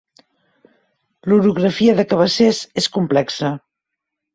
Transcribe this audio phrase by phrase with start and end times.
[1.29, 3.59] L'orografia de Cabassers és complexa.